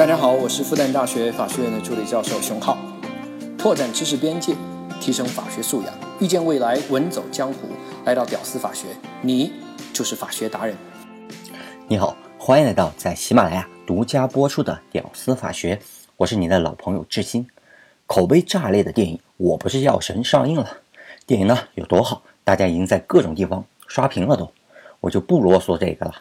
[0.00, 2.78] 大家好，我是复旦大学法学院的助理教授熊浩，
[3.58, 4.54] 拓展知识边界，
[4.98, 7.68] 提升法学素养，遇见未来，稳走江湖。
[8.06, 8.86] 来到屌丝法学，
[9.20, 9.52] 你
[9.92, 10.74] 就是法学达人。
[11.86, 15.76] 你好，欢迎来到在喜马拉雅独家播出的《屌丝法学》，
[16.16, 17.46] 我是你的老朋友志新。
[18.06, 20.78] 口碑炸裂的电影《我不是药神》上映了，
[21.26, 24.50] 电影呢有多好，大家已经在各种地方刷屏了都，
[25.00, 26.14] 我就不啰嗦这个了。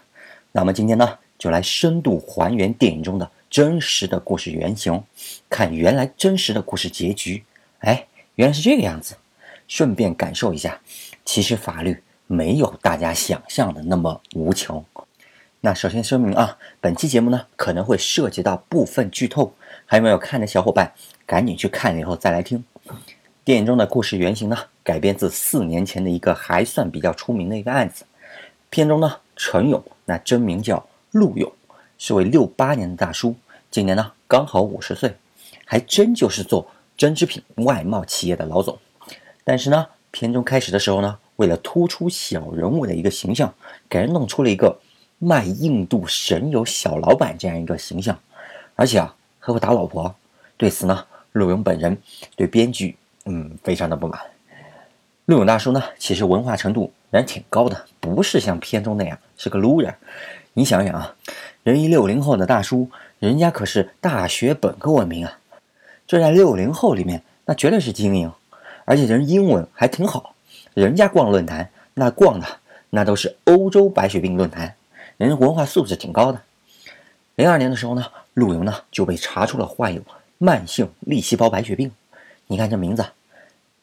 [0.51, 5.03] 那么今天呢，就来深度还原电影中的真实的故事原型，
[5.49, 7.43] 看原来真实的故事结局。
[7.79, 9.15] 哎，原来是这个样子，
[9.67, 10.79] 顺便感受一下。
[11.25, 14.83] 其实法律没有大家想象的那么无情。
[15.61, 19.53] 那首先声明啊，本期节目呢可能会涉及到部分剧透，
[19.85, 20.93] 还没有看的小伙伴
[21.25, 22.63] 赶紧去看了以后再来听。
[23.43, 28.05] 电影中的故事原型呢改编自四年前的一个还算比较出名的一个案子。
[28.69, 31.51] 片中呢，陈勇那真名叫陆勇，
[31.99, 33.35] 是位六八年的大叔，
[33.69, 35.15] 今年呢刚好五十岁，
[35.63, 38.79] 还真就是做针织品外贸企业的老总。
[39.43, 39.85] 但是呢。
[40.11, 43.53] 片中开始的时候呢，为了突出小人物的一个形象，
[43.87, 44.79] 给人弄出了一个
[45.19, 48.19] 卖印度神油小老板这样一个形象，
[48.73, 50.15] 而且啊还会打老婆。
[50.57, 51.95] 对此呢，陆勇本人
[52.35, 54.19] 对编剧嗯非常的不满。
[55.25, 59.93] 陆勇大叔呢，其实文化程度人挺高的，不是像片中那样是个 loser。
[60.53, 61.15] 你想想啊，
[61.63, 65.39] 人一六零后的大叔，人家可是大学本科文凭啊，
[66.07, 68.31] 这在六零后里面那绝对是精英。
[68.85, 70.33] 而且人英文还挺好，
[70.73, 72.47] 人家逛论坛那逛的
[72.89, 74.73] 那都是欧洲白血病论坛，
[75.17, 76.41] 人文化素质挺高的。
[77.35, 78.03] 零二年的时候呢，
[78.33, 80.01] 陆游呢就被查出了患有
[80.39, 81.91] 慢性粒细胞白血病。
[82.47, 83.05] 你看这名字，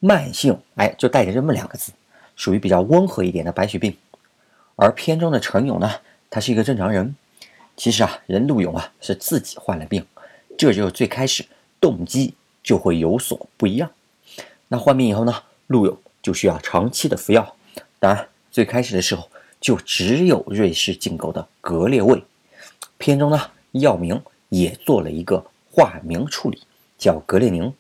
[0.01, 1.93] 慢性，哎，就带着这么两个字，
[2.35, 3.97] 属于比较温和一点的白血病。
[4.75, 5.89] 而片中的陈勇呢，
[6.31, 7.15] 他是一个正常人。
[7.77, 10.07] 其实啊，人陆勇啊是自己患了病，
[10.57, 11.45] 这就是最开始
[11.79, 12.33] 动机
[12.63, 13.91] 就会有所不一样。
[14.69, 17.55] 那患病以后呢，陆勇就需要长期的服药。
[17.99, 19.29] 当然，最开始的时候
[19.61, 22.25] 就只有瑞士进口的格列卫。
[22.97, 26.63] 片中呢，药名也做了一个化名处理，
[26.97, 27.73] 叫格列宁。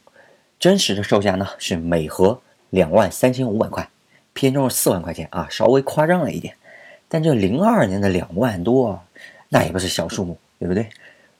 [0.60, 3.88] 真实的售价呢是每盒两万三千五百块，
[4.34, 6.54] 片中是四万块钱啊，稍微夸张了一点。
[7.08, 9.02] 但这零二年的两万多，
[9.48, 10.88] 那也不是小数目，对不对？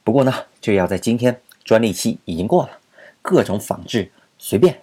[0.03, 2.79] 不过呢，就要在今天专利期已经过了，
[3.21, 4.81] 各种仿制随便。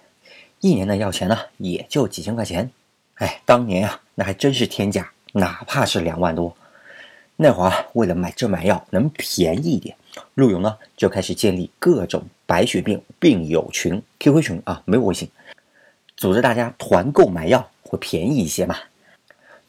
[0.61, 2.69] 一年的药钱呢，也就几千块钱。
[3.15, 6.55] 哎，当年啊，那还真是天价，哪怕是两万多。
[7.37, 9.97] 那会儿为了买这买药能便宜一点，
[10.35, 15.29] 陆勇呢就开始建立各种白血病病友群 QQ 群啊，没有微信，
[16.15, 18.77] 组织大家团购买药会便宜一些嘛。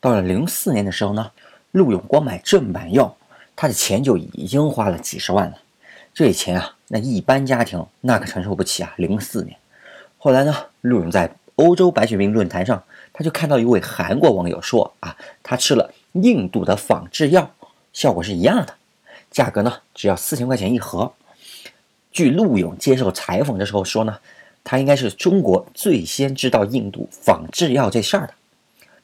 [0.00, 1.30] 到了零四年的时候呢，
[1.72, 3.16] 陆勇光买正版药，
[3.54, 5.58] 他的钱就已经花了几十万了。
[6.14, 8.94] 这钱啊，那一般家庭那可承受不起啊。
[8.96, 9.56] 零四年。
[10.18, 17.50] 后来呢，陆勇在欧洲白血病论坛上，他就看到一位韩国网友说啊，他吃了印度的仿制药，
[17.92, 18.74] 效果是一样的，
[19.30, 21.12] 价格呢只要四千块钱一盒。
[22.12, 24.18] 据陆勇接受采访的时候说呢，
[24.64, 28.34] 他应该是中国最先知道印度仿制药这事儿的，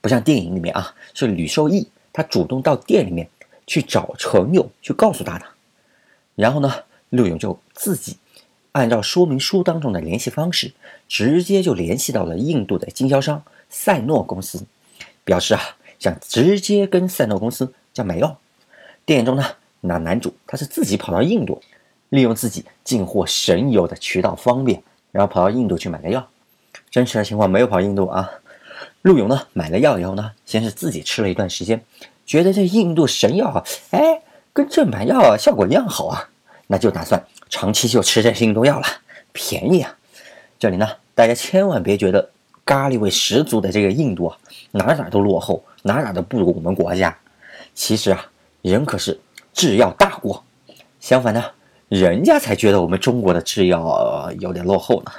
[0.03, 3.27] 不像电影里面啊，是吕受益他主动到店里面
[3.67, 5.47] 去找陈勇去告诉他的，
[6.35, 6.71] 然后呢，
[7.09, 8.19] 陆勇就自己。
[8.73, 10.73] 按照说明书当中的联系方式，
[11.07, 14.65] 直接就联系到了印度的经销商赛诺公司，
[15.25, 15.61] 表示啊
[15.99, 18.39] 想直接跟赛诺公司叫买药。
[19.05, 19.45] 电影中呢，
[19.83, 21.63] 那男主他是自己跑到印度，
[22.09, 26.27] 利用自己进货神油的渠道方便，然后跑到印度去买的药。
[26.91, 28.31] 真实的情况没有跑印度啊。
[29.03, 31.85] 陆勇呢买了药以后呢，先是自己吃了一段时间，
[32.25, 36.29] 觉得这印度神药啊，哎，跟正版药效果一样好啊，
[36.69, 37.23] 那就打算。
[37.51, 38.87] 长期就吃这印度药了，
[39.33, 39.95] 便宜啊！
[40.59, 42.31] 这里呢，大家千万别觉得
[42.65, 44.39] 咖喱味十足的这个印度啊，
[44.71, 47.15] 哪哪都落后，哪哪都不如我们国家。
[47.75, 48.25] 其实啊，
[48.63, 49.21] 人可是
[49.53, 50.43] 制药大国，
[50.99, 51.45] 相反呢，
[51.91, 55.13] 人家才觉得我们中国的制药有点落后呢。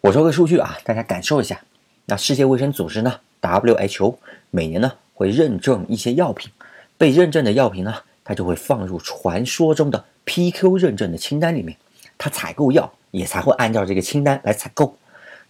[0.00, 1.60] 我说个数据啊，大家感受一下。
[2.06, 4.16] 那世界卫生组织呢，WHO
[4.50, 6.50] 每年呢会认证一些药品，
[6.96, 7.94] 被认证的药品呢，
[8.24, 10.04] 它就会放入传说中的。
[10.24, 11.76] PQ 认证的清单里面，
[12.18, 14.96] 它采购药也才会按照这个清单来采购。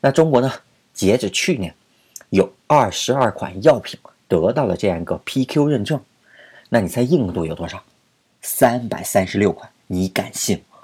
[0.00, 0.52] 那中国呢？
[0.92, 1.74] 截止去年，
[2.30, 3.98] 有二十二款药品
[4.28, 6.00] 得到了这样一个 PQ 认证。
[6.70, 7.82] 那你猜印度有多少？
[8.40, 10.78] 三百三十六款，你敢信吗？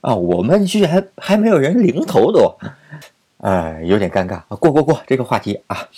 [0.00, 2.58] 啊，我们居然还没有人零头多，
[3.40, 4.46] 呃，有点尴尬啊！
[4.48, 5.88] 过过过这个话题啊。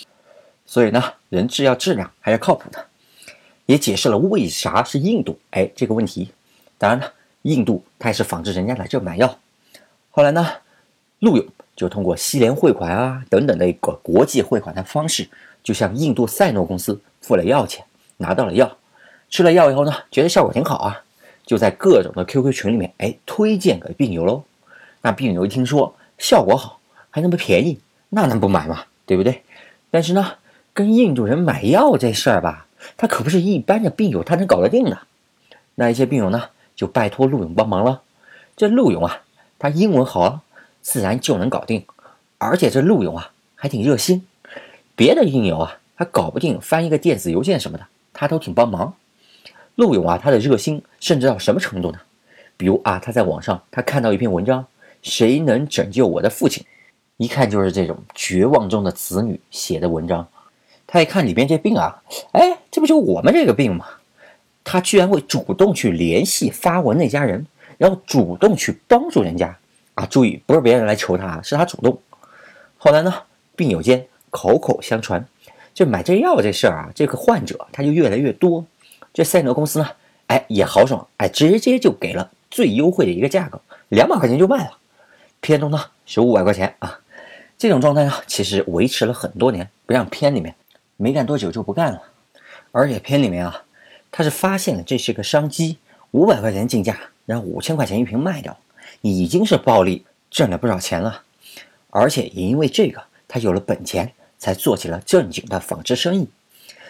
[0.65, 2.85] 所以呢，人质要质量还是靠谱的，
[3.65, 6.31] 也解释了为啥是印度哎这个问题。
[6.77, 7.13] 当然了。
[7.43, 9.37] 印度他也是仿制人家来这买药。
[10.11, 10.47] 后来呢，
[11.19, 11.45] 陆勇
[11.75, 15.27] 就通过西联汇款啊等等的一个国际汇款的方式，
[15.61, 17.83] 就向印度赛诺公司付了药钱，
[18.15, 18.77] 拿到了药。
[19.29, 21.03] 吃了药以后呢，觉得效果挺好啊，
[21.45, 24.41] 就在各种的 QQ 群里面，哎，推荐给病友喽。
[25.01, 26.79] 那病友一听说效果好，
[27.15, 27.79] 还那么便宜，
[28.09, 28.85] 那能不买吗？
[29.05, 29.43] 对不对？
[29.91, 30.33] 但是呢，
[30.73, 32.65] 跟印度人买药这事儿吧，
[32.97, 34.97] 他可不是一般的病友他能搞得定的。
[35.75, 38.01] 那一些病友呢，就拜托陆勇帮忙了。
[38.57, 39.21] 这陆勇啊，
[39.59, 40.41] 他英文好啊，
[40.81, 41.85] 自然就能搞定。
[42.39, 44.25] 而且这陆勇啊，还挺热心，
[44.95, 48.95] 别的病友啊，他搞不定翻一个电子邮件什么的，他都挺帮忙。
[49.75, 51.99] 陆勇啊，他的热心甚至到什么程度呢？
[52.57, 54.65] 比如啊，他在网上他看到一篇文章，
[55.03, 56.65] 谁能拯救我的父亲？
[57.17, 60.27] 一看就是这种绝望中的子女写的文章。
[60.85, 63.85] 他一看里边这病啊，哎，这不就我们这个病吗？
[64.63, 67.45] 他居然会主动去联系发文那家人，
[67.77, 69.57] 然后主动去帮助人家
[69.95, 70.05] 啊！
[70.05, 71.99] 注意，不是别人来求他，是他主动。
[72.77, 73.13] 后来呢，
[73.55, 75.25] 病友间口口相传，
[75.73, 78.65] 就买这药这事儿啊，这个患者他就越来越多。
[79.13, 79.89] 这赛诺公司呢，
[80.27, 84.77] 哎，也豪爽，哎，直接就给了最优惠的一个价格，两百块钱就卖了，
[85.41, 86.99] 片中呢是五百块钱啊。
[87.57, 90.55] 这种状态呢，其实维持了很多年，不让片里面
[90.97, 92.01] 没干多久就不干了。
[92.71, 93.63] 而且片里面啊，
[94.11, 95.77] 他是发现了这是个商机，
[96.11, 98.57] 五百块钱进价，然后五千块钱一瓶卖掉，
[99.01, 101.23] 已经是暴利挣了不少钱了。
[101.89, 106.27] 而且也因为这个，他有了本钱，才做起了正经的纺织生意。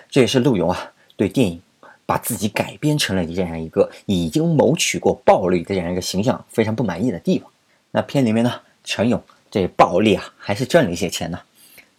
[0.09, 1.61] 这也是陆勇啊对电影。
[2.05, 7.49] 把自己改编成了这样一个已经谋取过暴利的这样一个形象，非常不满意的地方。
[7.91, 9.23] 那片里面呢，陈勇
[9.53, 11.39] 这暴利啊，还是挣了一些钱呢。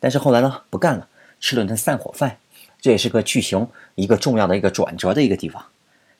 [0.00, 1.06] 但是后来呢，不干了，
[1.38, 2.38] 吃了顿散伙饭。
[2.80, 5.64] 这也是个剧情一个重要的一个转折的一个地方。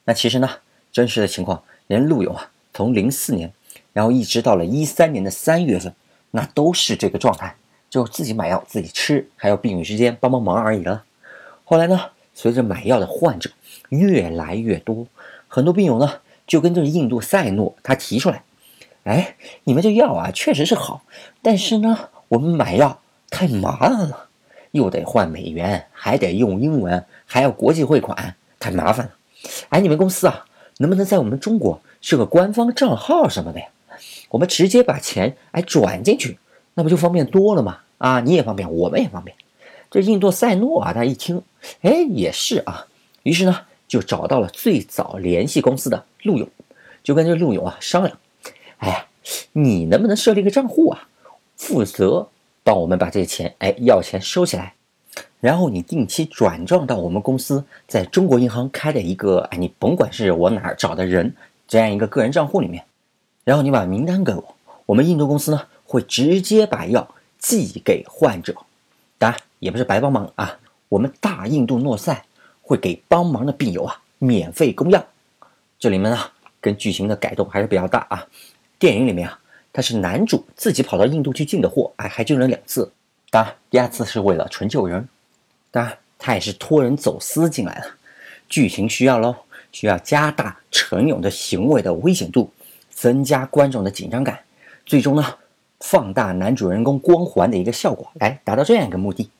[0.04, 0.48] 那其实呢，
[0.92, 3.52] 真实的情况，连陆勇啊，从零四年，
[3.92, 5.92] 然后一直到了一三年的三月份，
[6.30, 7.56] 那都是这个状态，
[7.90, 11.02] 就自己买药自己吃，还有病友之间帮帮忙而已了。
[11.64, 12.00] 后来呢，
[12.32, 13.50] 随着买药的患者。
[13.90, 15.06] 越来越多，
[15.46, 18.42] 很多病友呢就跟这个印度赛诺他提出来，
[19.04, 21.02] 哎，你们这药啊确实是好，
[21.40, 24.28] 但是呢我们买药太麻烦了，
[24.72, 29.12] 又得换美元，还得用英文，还要国际汇款，太麻烦了。
[29.68, 30.44] 哎，你们公司啊
[30.78, 33.66] 能不能在我们中国设个官方账号什么的呀？
[34.30, 36.38] 我们直接把钱哎转进去，
[36.74, 37.78] 那不就方便多了吗？
[37.98, 39.36] 啊，你也方便，我们也方便。
[39.90, 41.42] 这印度赛诺啊，他一听，
[41.82, 42.86] 哎，也是啊，
[43.22, 43.60] 于是呢。
[43.86, 46.48] 就找到了最早联系公司的陆勇，
[47.04, 48.18] 就跟这陆勇啊商量，
[48.78, 49.06] 哎呀，
[49.52, 51.08] 你能不能设立一个账户啊，
[51.56, 52.28] 负责
[52.62, 54.74] 帮我们把这些钱，哎，要钱收起来，
[55.40, 61.34] 然后你定期转账到我们公司在中国银行开的一个，哎，你甭管是我哪儿找的人
[61.66, 62.84] 这样一个个人账户里面，
[63.44, 64.54] 然后你把名单给我，
[64.86, 68.54] 我们印度公司呢会直接把药寄给患者，
[69.18, 72.24] 当然也不是白帮忙啊，我们大印度诺赛。
[72.66, 75.04] 会给帮忙的病友啊免费供药，
[75.78, 76.18] 这里面呢
[76.62, 78.26] 跟剧情的改动还是比较大啊。
[78.84, 79.40] 电影里面啊，
[79.72, 82.92] 他是男主自己跑到印度去进的货，哎，还救人两次。
[83.30, 85.08] 当然，第二次是为了纯救人，
[85.70, 87.90] 当然他也是托人走私进来的。
[88.46, 89.34] 剧情需要喽，
[89.72, 92.50] 需要加大陈勇的行为的危险度，
[92.90, 94.38] 增加观众的紧张感，
[94.84, 95.24] 最终呢
[95.80, 99.30] 放大男主人公光环的一个效果，来达到这样一个目的。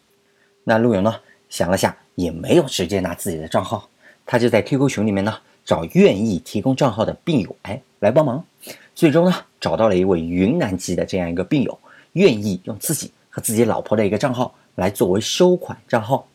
[0.65, 1.15] 那陆勇呢
[1.51, 1.95] 想了下。
[2.15, 3.89] 也没有直接拿自己的账号，
[4.25, 8.45] 他就在 QQ 群里面呢找愿意提供账号的病友，哎，来帮忙。
[8.95, 11.79] 最终呢找到了一位云南籍的这样一个病友，
[12.13, 16.27] 愿意用自己和自己老婆的一个账号来作为收款账号。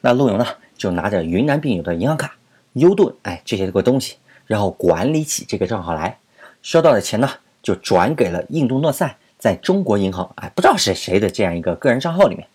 [0.00, 2.36] 那陆勇呢就拿着云南病友的银行卡、
[2.74, 4.16] 优盾，哎，这些个东西，
[4.46, 6.18] 然后管理起这个账号来。
[6.62, 7.28] 收到的钱呢
[7.62, 12.46] 就转给了印度诺赛在中国银行，哎，不知道是谁的这样一个个人账号里面。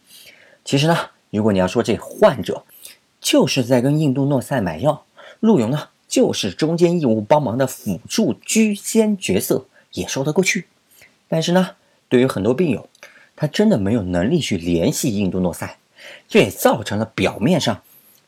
[0.64, 0.98] 其实呢。
[1.36, 2.64] 如果你要说这患者
[3.20, 5.04] 就是在跟印度诺赛买药，
[5.40, 10.68] 陆勇呢就是中间义务帮忙的辅助居间角色，也说得过去。
[11.28, 11.72] 但是呢，
[12.08, 12.88] 对于很多病友，
[13.36, 15.80] 他真的没有能力去联系印度诺赛，
[16.30, 17.82] 这也造成了表面上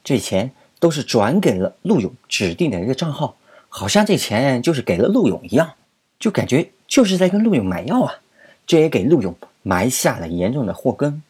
[0.03, 0.49] 这钱
[0.79, 3.37] 都是转给了陆勇指定的一个账号，
[3.69, 5.73] 好像这钱就是给了陆勇一样，
[6.17, 8.15] 就感觉就是在跟陆勇买药啊，
[8.65, 11.21] 这也给陆勇埋下了严重的祸根。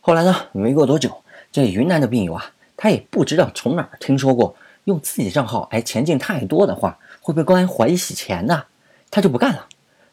[0.00, 0.36] 后来呢？
[0.52, 4.54] 没过多久，这云南的病友啊，他也不知道从哪儿听说过
[4.90, 8.64] 用自己的账号，哎，钱进太多的话会被公安怀疑洗钱呢，
[9.10, 9.66] 他就不干了。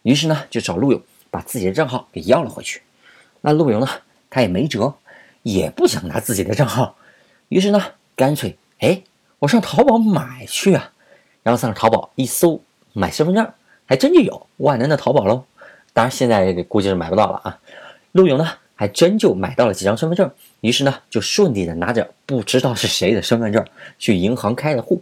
[0.03, 2.81] 于是呢，就找陆勇把自己的账号给要了回去。
[3.41, 3.87] 那陆勇呢，
[4.29, 4.93] 他也没辙，
[5.43, 6.95] 也不想拿自己的账号，
[7.49, 7.81] 于是呢，
[8.15, 9.01] 干脆哎，
[9.39, 10.93] 我上淘宝买去啊。
[11.43, 12.61] 然后上淘宝一搜，
[12.93, 13.53] 买身份证，
[13.85, 15.45] 还真就有万能的淘宝喽。
[15.93, 17.59] 当然现在估计是买不到了啊。
[18.11, 20.29] 陆勇呢，还真就买到了几张身份证，
[20.61, 23.63] 于是呢，就顺利的拿着不知道是谁的身份证
[23.99, 25.01] 去银行开了户，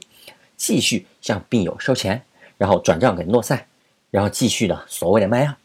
[0.58, 2.22] 继续向病友收钱，
[2.58, 3.66] 然后转账给诺赛，
[4.12, 5.56] 然后继续的所谓的卖药，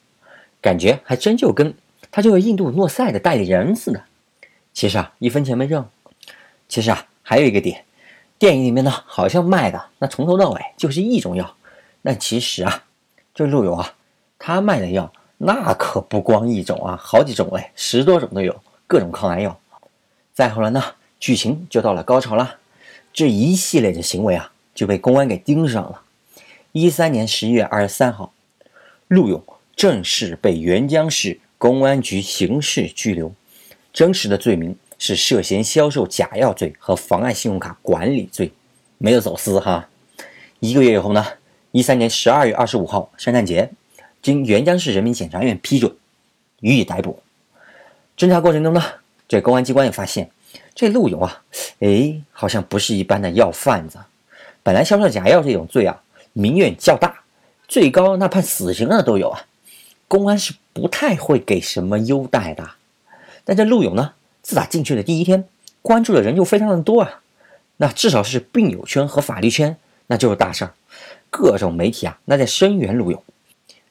[0.61, 1.75] 感觉还真就跟
[2.11, 4.03] 他就是印度诺赛的代理人似的。
[4.73, 5.85] 其实啊，一分钱没挣。
[6.69, 7.85] 其实啊，还有一个点，
[8.39, 11.57] 电影里面呢，好像卖的那从头到尾就是一种药，
[12.03, 12.85] 那其实啊，
[13.35, 13.93] 这陆勇啊，
[14.39, 18.55] 他卖的药那可不光一种啊，好几种哎，十多种都有，
[18.87, 19.59] 各种抗癌药。
[20.33, 20.83] 再后来呢，
[21.19, 22.59] 剧情就到了高潮了，
[23.13, 26.03] 这一系列的行为啊，就被公安给盯上了。
[26.73, 28.33] 一三年十一月二十三号，
[29.09, 29.43] 陆勇
[29.75, 33.35] 正式被沅江市公安局刑事拘留，
[33.93, 34.77] 真实的罪名。
[35.03, 38.53] 是涉嫌销售假药罪和妨碍信用卡管理罪，
[38.99, 39.89] 没有走私哈。
[40.59, 41.25] 一个月以后呢，
[41.73, 43.71] 一三年十二月二十五号圣诞节，
[44.21, 45.97] 经沅江市人民检察院批准，
[46.61, 47.23] 予以逮捕。
[48.15, 48.83] 侦查过程中呢，
[49.31, 50.29] 这公安机关也发现，
[50.75, 51.45] 这陆勇啊，
[51.79, 53.97] 哎，好像不是一般的药贩子。
[54.65, 57.21] 本来销售假药这种罪啊，民怨较大，
[57.69, 59.47] 最高那判死刑的都有啊。
[60.09, 62.69] 公安是不太会给什么优待的。
[63.45, 64.15] 但这陆勇呢？
[64.43, 65.45] 自打进去的第一天，
[65.81, 67.21] 关注的人就非常的多啊。
[67.77, 69.77] 那至少是病友圈和法律圈，
[70.09, 70.75] 那就是大事儿。
[71.31, 73.23] 各种媒体啊，那在声援陆勇。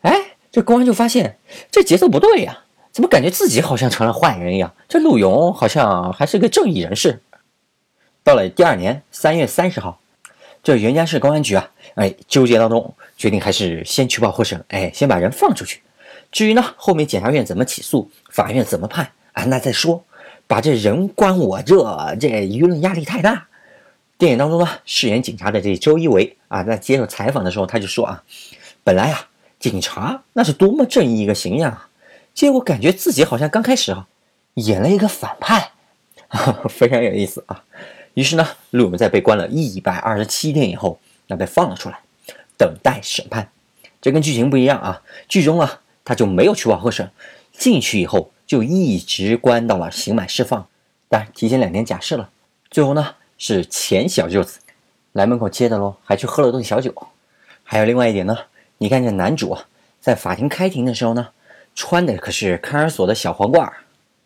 [0.01, 1.37] 哎，这公安就发现
[1.71, 2.65] 这节奏不对呀，
[2.99, 4.73] 怎么感觉自己好像成了坏人一样？
[4.89, 7.21] 这陆勇好像还是个正义人士。
[8.25, 10.01] 到了第二年三月三十号，
[10.61, 15.81] 这沅江市公安局啊，哎，纠结当中决定还是先取保候审，哎，先把人放出去。
[16.29, 20.03] 至于呢，后面检察院怎么起诉，法院怎么判啊，那再说。
[20.45, 21.77] 把这人关我这，
[22.19, 23.47] 这舆论压力太大。
[24.17, 28.21] 电影当中呢，饰演警察的这周一围啊，在接受采访的时候，他就说啊，
[28.83, 31.87] 本来啊，警察那是多么正义一个形象啊，
[32.39, 34.07] 结果感觉自己好像刚开始啊，
[34.53, 35.73] 演了一个反派，
[36.69, 37.65] 非常有意思啊。
[38.13, 41.99] 于是呢，陆勇在被关了一百二十七天以后，那被放了出来，
[42.55, 43.51] 等待审判。
[44.01, 47.11] 这跟剧情不一样啊，剧中啊，他就没有取保候审，
[47.51, 48.31] 进去以后。
[48.47, 50.65] 就一直关到了刑满释放，
[51.09, 52.29] 但提前两天假释了。
[52.71, 54.59] 最后呢是前小舅子
[55.11, 56.95] 来门口接的喽，还去喝了顿小酒。
[57.65, 58.37] 还有另外一点呢，
[58.77, 59.65] 你看这男主啊，
[59.99, 61.27] 在法庭开庭的时候呢，
[61.81, 63.71] 穿的可是看守所的小黄褂。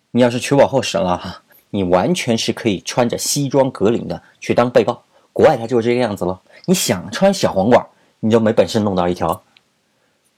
[0.10, 5.03] 你要是取保候审了哈，你完全是可以穿着西装革领的去当被告。
[5.31, 6.39] 国外他就是这个样子喽。
[6.65, 7.86] 你想穿小黄褂，
[8.22, 9.43] 你就没本事弄到一条。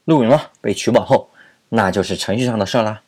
[0.04, 1.30] 陆勇呢被取保后，
[1.70, 3.00] 那就是程序上的事了。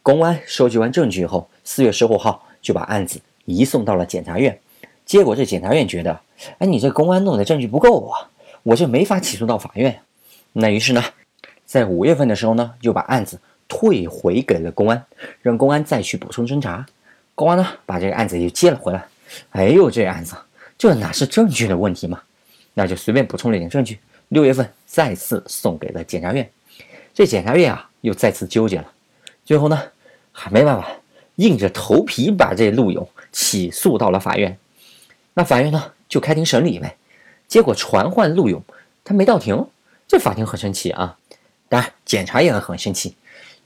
[0.00, 4.56] 公安收集完证据以后，四月十五号就把案子移送到了检察院。
[5.04, 6.20] 结果这检察院觉得，
[6.58, 8.30] 哎，你这公安弄的证据不够啊，
[8.62, 10.00] 我这没法起诉到法院。
[10.52, 11.02] 那于是呢，
[11.64, 15.04] 在五月份的时候呢，就把案子退回给了公安，
[15.42, 16.86] 让公安再去补充侦查。
[17.34, 19.04] 公安呢，把这个案子又接了回来。
[19.50, 20.36] 哎呦，这案子
[20.78, 22.22] 这哪是证据的问题嘛？
[22.74, 23.98] 那就随便补充了点证据。
[24.28, 26.50] 六月份再次送给了检察院。
[27.14, 28.92] 这检察院啊，又再次纠结了。
[29.44, 29.82] 最后呢？
[30.38, 30.86] 还没办法，
[31.36, 34.54] 硬着头皮把这陆勇起诉到了法院。
[35.32, 36.94] 那法院呢，就开庭审理呗。
[37.48, 38.62] 结果传唤陆勇，
[39.02, 39.66] 他没到庭，
[40.06, 41.16] 这法庭很生气啊。
[41.70, 43.16] 当然，检察也很生气，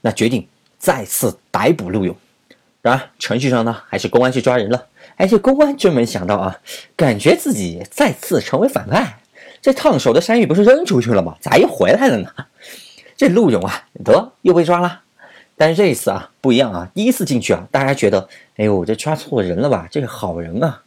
[0.01, 2.15] 那决定再次逮捕陆勇。
[2.81, 4.87] 然而，程序上呢，还是公安去抓人了。
[5.17, 6.59] 哎，这公安真没想到啊，
[6.95, 9.17] 感觉自己再次成为反派。
[9.61, 11.35] 这烫手的山芋不是扔出去了吗？
[11.39, 12.29] 咋又回来了呢？
[13.15, 15.01] 这陆勇啊，得又被抓了。
[15.55, 18.27] 但是这一次啊不一样啊，第一次进去啊，大家觉得，
[18.57, 19.87] 哎呦，这抓错人了吧？
[19.91, 20.81] 这个好人啊，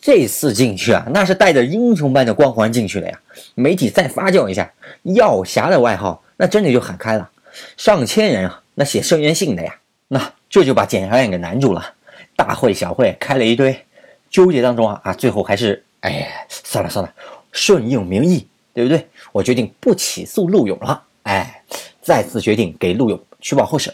[0.00, 3.20] 这次进去啊，那是带着英雄般的光环进去的呀。
[3.56, 4.70] 媒体再发酵一下，
[5.02, 7.28] 药侠的外号，那真的就喊开了，
[7.76, 9.78] 上千人啊，那写声援信的呀，
[10.08, 11.94] 那这就把检察院给难住了。
[12.36, 13.86] 大会小会开了一堆，
[14.30, 17.12] 纠结当中啊啊，最后还是，哎，算了算了，
[17.52, 19.06] 顺应民意，对不对？
[19.32, 21.62] 我决定不起诉陆勇了，哎，
[22.00, 23.92] 再次决定给陆勇取保候审。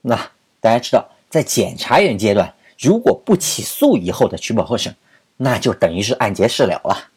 [0.00, 0.16] 那
[0.60, 4.94] 大家知道，在检察院阶段，如果不起诉以后的取保候审，
[5.36, 7.08] 那就等于是案结事了了。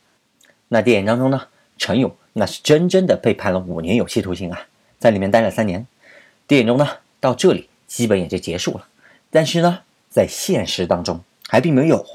[0.68, 4.68] 那电影当中呢，陈勇那是真正的被判了五年有期徒刑啊，
[5.00, 5.86] 在里面待了三年。
[6.48, 6.88] 电影中呢，
[7.20, 8.88] 到这里基本也就结束了。
[9.30, 12.06] 但是呢，在现实当中还并没有。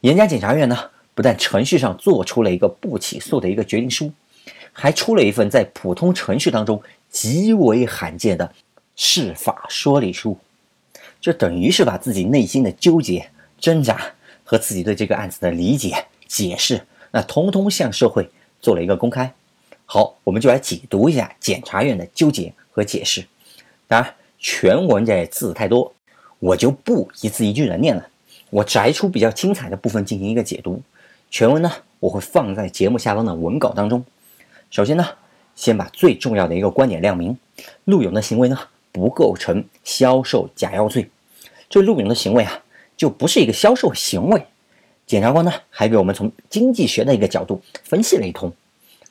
[0.00, 4.12] 严家检察院呢，不但程序上做出了一个不起诉的一个决定书，
[4.72, 8.52] 还出了一份在普通程序当中极为罕见的。
[9.00, 10.36] 释法说理书，
[11.20, 14.12] 这等于是把自己内心的纠结、挣扎
[14.42, 18.28] 和自己对这个案子的理解、解释，那通通向社会
[18.60, 19.32] 做了一个公开。
[19.90, 23.24] 好，我们就来解读一下检察院的纠结和解释。
[23.86, 25.94] 当然，全文这字太多，
[26.40, 28.06] 我就不一字一句的念了。
[28.50, 30.82] 我摘出比较精彩的部分进行一个解读。
[31.30, 34.04] 全文呢，我会放在节目下方的文稿当中。
[34.70, 35.08] 首先呢，
[35.56, 37.34] 先把最重要的一个观点亮明：
[37.86, 38.58] 陆勇的行为呢，
[38.92, 41.08] 不构成销售假药罪。
[41.70, 42.62] 这陆勇的行为啊，
[42.94, 44.44] 就不是一个销售行为。
[45.06, 48.52] 检察官呢，还给我们从经济学的一个角度分析了一通。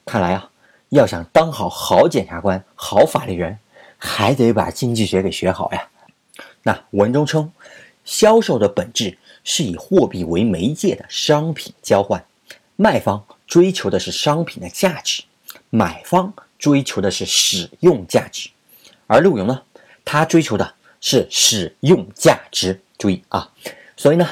[0.06, 0.52] 看来啊，
[0.90, 3.58] 要想当好好检察官、好法律人，
[3.98, 5.88] 还得把经济学给学好呀。
[6.64, 7.52] 那文中称，
[8.06, 12.24] 销售的本质是以货币为媒介的商品交换，
[12.76, 15.24] 卖方追求的是商品的价值，
[15.70, 18.50] 买方追求的是使用价值。
[19.08, 19.62] 而陆勇呢，
[20.04, 22.82] 他追求的是使用价值。
[22.98, 23.52] 注意啊，
[23.96, 24.28] 所以呢。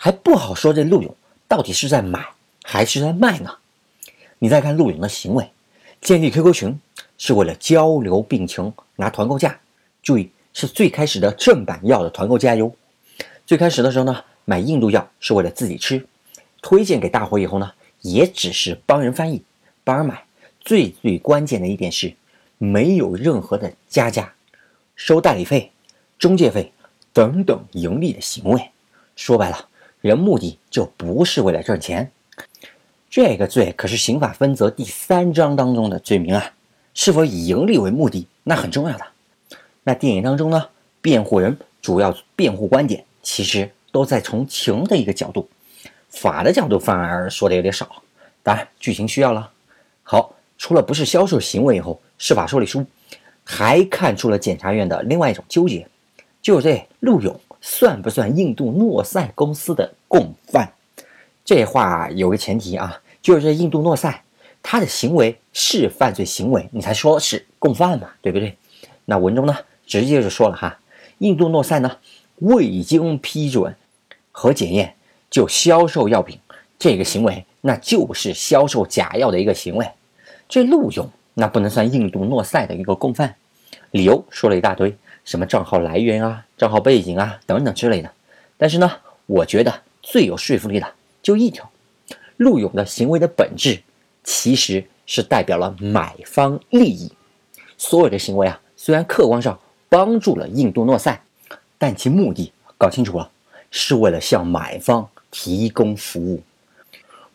[0.00, 1.12] 还不好说，这陆勇
[1.48, 2.24] 到底是在买
[2.62, 3.52] 还是在卖呢？
[4.38, 5.50] 你再看陆勇的行为，
[6.00, 6.80] 建立 QQ 群
[7.16, 9.60] 是为了交流病情，拿团购价。
[10.02, 12.74] 注意，是最开始的正版药的团购价哟。
[13.46, 16.06] 最开始的时候呢，买印度药是为了自己吃，
[16.62, 19.42] 推荐给大伙以后呢，也只是帮人翻译，
[19.84, 20.24] 帮人买。
[20.60, 22.14] 最最关键的一点是，
[22.58, 24.34] 没有任何的加价、
[24.94, 25.72] 收代理费、
[26.18, 26.72] 中介费
[27.12, 28.70] 等等盈利的行为。
[29.16, 29.68] 说白了。
[30.00, 32.12] 人目的就不是为了赚钱，
[33.10, 36.52] 这个罪可是刑法分则第三章当中的罪名啊！
[36.92, 39.04] 是否以盈利为目的，那很重要的。
[39.82, 40.68] 那电影当中呢，
[41.00, 45.48] 辩护人主要辩护观点其实都在从情的一个角度，
[46.10, 48.02] 法的角度反而说的有点少。
[48.42, 49.50] 当然，剧情需要了。
[50.02, 52.84] 好，除了不是销售行为以后，司法受理书
[53.42, 55.88] 还看出了检察院的另外一种纠结，
[56.42, 57.40] 就是这陆勇。
[57.60, 60.72] 算不算印度诺赛公司的共犯？
[61.48, 64.22] 这话有个前提啊，就是印度诺赛
[64.62, 68.54] 他的行为是犯罪行为，你才说是共犯嘛，对不对？
[69.06, 69.56] 那文中呢
[69.86, 70.78] 直接就说了哈，
[71.16, 71.96] 印度诺赛呢
[72.40, 73.74] 未经批准
[74.30, 74.94] 和检验
[75.30, 76.38] 就销售药品，
[76.78, 79.88] 这个行为那就是销售假药的一个行为。
[80.50, 83.34] 这陆勇那不能算印度诺赛的一个共犯，
[83.92, 84.94] 理由说了一大堆。
[85.24, 88.10] 什么账号来源啊，账号背景啊，等等之类的。
[88.58, 88.92] 但是呢，
[89.24, 90.86] 我觉得最有说服力的
[91.22, 91.70] 就一条：
[92.36, 93.82] 陆勇的行为的本质
[94.24, 97.12] 其实是代表了买方利益。
[97.76, 101.22] 所有的行为啊，虽然客观上帮助了印度诺赛，
[101.78, 103.30] 但其目的搞清楚了，
[103.70, 106.42] 是为了向买方提供服务。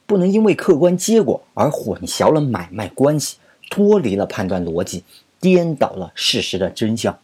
[0.06, 3.38] 不能因为客观结果而混淆了买卖关系，
[3.70, 5.04] 脱离了判断逻辑，
[5.40, 7.18] 颠倒了事实的真相。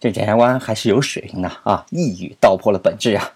[0.00, 1.86] 这检察官还是有水平的啊！
[1.90, 3.32] 一语道破了本质啊。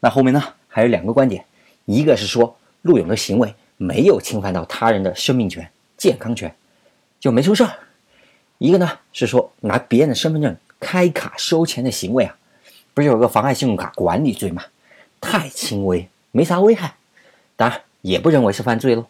[0.00, 1.46] 那后面呢，还有两个观点，
[1.84, 6.54] 一个是说陆勇的行为没有侵犯到他人的生命权、健康权，
[7.20, 7.70] 就没出事儿；
[8.58, 12.36] 一个呢是说拿别人的身份证开卡收钱的行为啊，
[12.92, 14.62] 不是有个妨碍信用卡管理罪吗？
[15.20, 16.96] 太轻微，没啥危害，
[17.56, 19.06] 当然也不认为是犯罪喽。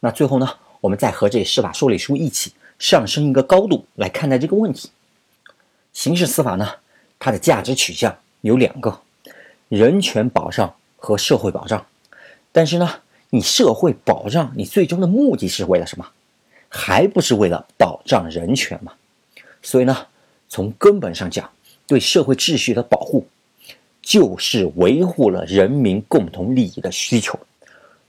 [0.00, 0.48] 那最后呢，
[0.80, 4.90] 我们再和这司法受理书一起上升一个高度来看待这个问题。
[5.92, 6.76] 刑事司法呢，
[7.18, 9.00] 它的价值取向有两个：
[9.68, 11.86] 人权保障和社会保障。
[12.52, 12.88] 但是呢，
[13.30, 16.06] 你社会保障，你最终的目的是为了什么？
[16.68, 18.92] 还不是为了保障人权吗？
[19.62, 20.06] 所以呢，
[20.50, 21.50] 从根本上讲，
[21.86, 23.26] 对社会秩序的保护，
[24.02, 27.38] 就是维护了人民共同利益的需求。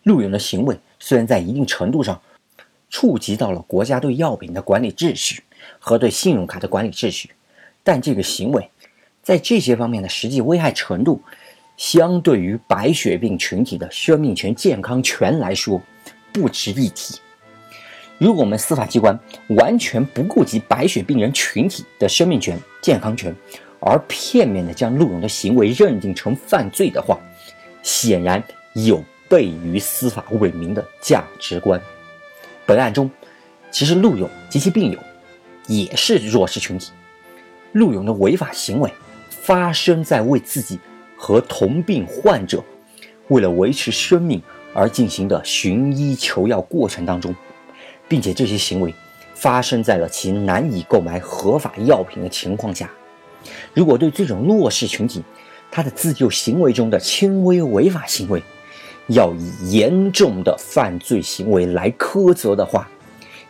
[0.03, 2.19] 陆勇的行为虽然在一定程度上
[2.89, 5.43] 触及到了国家对药品的管理秩序
[5.77, 7.29] 和对信用卡的管理秩序。
[7.83, 8.69] 但这个行为，
[9.23, 11.21] 在这些方面的实际危害程度，
[11.79, 15.81] 相对于白血病群体的生命权、健康权来说，
[16.33, 17.17] 不值一提。
[18.17, 23.33] 如果我们司法机关完全不顾及白血病人群体的生命权、健康权，
[23.79, 27.17] 而片面的将陆勇的行为认定成犯罪的话，
[27.81, 31.81] 显然有悖于司法为民的价值观。
[32.65, 33.09] 本案中，
[33.71, 34.99] 其实陆勇及其病友
[35.65, 36.91] 也是弱势群体。
[37.71, 38.91] 陆勇的违法行为
[39.29, 40.77] 发生在为自己
[41.19, 42.63] 和同病患者
[43.27, 44.41] 为了维持生命
[44.73, 47.35] 而进行的寻医求药过程当中，
[48.07, 48.91] 并且这些行为
[49.35, 52.89] 发生在了其难以购买合法药品的情况下。
[53.73, 55.21] 如果对这种弱势群体
[55.69, 58.41] 他的自救行为中的轻微违法行为
[59.07, 62.87] 要以严重的犯罪行为来苛责的话，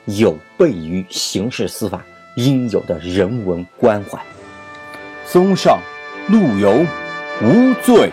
[0.06, 2.04] 有悖于刑事司法。
[2.36, 4.18] 应有的人文关怀。
[5.30, 5.82] 综上，
[6.30, 6.86] 陆游
[7.42, 8.12] 无罪。